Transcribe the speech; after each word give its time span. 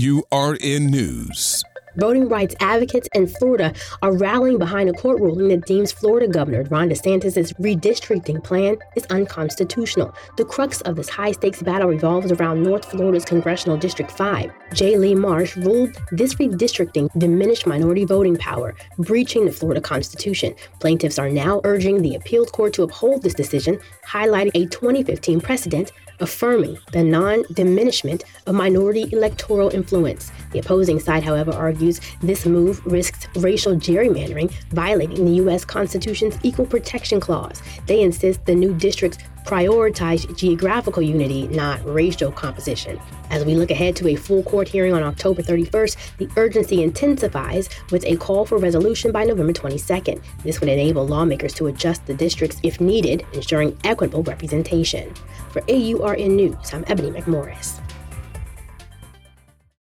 AURN 0.00 0.86
News. 0.86 1.62
Voting 1.96 2.28
rights 2.28 2.54
advocates 2.60 3.08
in 3.14 3.26
Florida 3.26 3.74
are 4.02 4.12
rallying 4.12 4.58
behind 4.58 4.88
a 4.88 4.92
court 4.92 5.20
ruling 5.20 5.48
that 5.48 5.66
deems 5.66 5.90
Florida 5.90 6.28
Governor 6.28 6.62
Ron 6.64 6.88
DeSantis' 6.88 7.52
redistricting 7.54 8.42
plan 8.42 8.76
is 8.96 9.04
unconstitutional. 9.06 10.14
The 10.36 10.44
crux 10.44 10.80
of 10.82 10.96
this 10.96 11.08
high 11.08 11.32
stakes 11.32 11.62
battle 11.62 11.88
revolves 11.88 12.30
around 12.32 12.62
North 12.62 12.84
Florida's 12.84 13.24
Congressional 13.24 13.76
District 13.76 14.10
5. 14.10 14.52
J. 14.72 14.96
Lee 14.96 15.14
Marsh 15.14 15.56
ruled 15.56 15.96
this 16.12 16.34
redistricting 16.34 17.10
diminished 17.18 17.66
minority 17.66 18.04
voting 18.04 18.36
power, 18.36 18.76
breaching 18.98 19.44
the 19.44 19.52
Florida 19.52 19.80
Constitution. 19.80 20.54
Plaintiffs 20.78 21.18
are 21.18 21.28
now 21.28 21.60
urging 21.64 22.02
the 22.02 22.14
appeals 22.14 22.50
court 22.50 22.72
to 22.74 22.84
uphold 22.84 23.22
this 23.22 23.34
decision, 23.34 23.80
highlighting 24.06 24.52
a 24.54 24.66
2015 24.66 25.40
precedent 25.40 25.92
affirming 26.20 26.78
the 26.92 27.02
non 27.02 27.42
diminishment 27.52 28.24
of 28.46 28.54
minority 28.54 29.08
electoral 29.12 29.70
influence. 29.70 30.30
The 30.52 30.58
opposing 30.60 31.00
side, 31.00 31.22
however, 31.22 31.52
argues 31.80 32.00
this 32.20 32.44
move 32.44 32.84
risks 32.84 33.26
racial 33.36 33.74
gerrymandering, 33.74 34.50
violating 34.70 35.24
the 35.24 35.36
U.S. 35.42 35.64
Constitution's 35.64 36.38
Equal 36.42 36.66
Protection 36.66 37.20
Clause. 37.20 37.62
They 37.86 38.02
insist 38.02 38.44
the 38.44 38.54
new 38.54 38.74
districts 38.74 39.18
prioritize 39.46 40.36
geographical 40.36 41.02
unity, 41.02 41.48
not 41.48 41.82
racial 41.86 42.30
composition. 42.30 43.00
As 43.30 43.46
we 43.46 43.54
look 43.54 43.70
ahead 43.70 43.96
to 43.96 44.08
a 44.08 44.14
full 44.14 44.42
court 44.42 44.68
hearing 44.68 44.92
on 44.92 45.02
October 45.02 45.40
31st, 45.40 45.96
the 46.18 46.28
urgency 46.36 46.82
intensifies 46.82 47.70
with 47.90 48.04
a 48.04 48.16
call 48.16 48.44
for 48.44 48.58
resolution 48.58 49.10
by 49.10 49.24
November 49.24 49.54
22nd. 49.54 50.20
This 50.42 50.60
would 50.60 50.68
enable 50.68 51.06
lawmakers 51.06 51.54
to 51.54 51.68
adjust 51.68 52.06
the 52.06 52.14
districts 52.14 52.60
if 52.62 52.80
needed, 52.82 53.24
ensuring 53.32 53.78
equitable 53.84 54.22
representation. 54.24 55.14
For 55.50 55.62
AURN 55.62 56.36
News, 56.36 56.74
I'm 56.74 56.84
Ebony 56.86 57.10
McMorris. 57.10 57.79